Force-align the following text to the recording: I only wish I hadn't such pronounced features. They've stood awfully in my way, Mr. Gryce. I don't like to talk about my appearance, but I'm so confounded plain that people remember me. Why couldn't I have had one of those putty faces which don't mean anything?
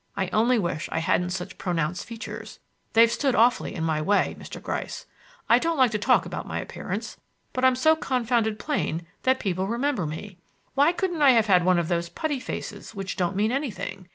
I 0.17 0.29
only 0.29 0.57
wish 0.57 0.89
I 0.91 0.97
hadn't 0.97 1.29
such 1.29 1.59
pronounced 1.59 2.05
features. 2.07 2.57
They've 2.93 3.11
stood 3.11 3.35
awfully 3.35 3.75
in 3.75 3.83
my 3.83 4.01
way, 4.01 4.35
Mr. 4.39 4.59
Gryce. 4.59 5.05
I 5.47 5.59
don't 5.59 5.77
like 5.77 5.91
to 5.91 5.99
talk 5.99 6.25
about 6.25 6.47
my 6.47 6.59
appearance, 6.59 7.17
but 7.53 7.63
I'm 7.63 7.75
so 7.75 7.95
confounded 7.95 8.57
plain 8.57 9.05
that 9.21 9.39
people 9.39 9.67
remember 9.67 10.07
me. 10.07 10.39
Why 10.73 10.91
couldn't 10.91 11.21
I 11.21 11.33
have 11.33 11.45
had 11.45 11.63
one 11.63 11.77
of 11.77 11.87
those 11.87 12.09
putty 12.09 12.39
faces 12.39 12.95
which 12.95 13.15
don't 13.15 13.35
mean 13.35 13.51
anything? 13.51 14.07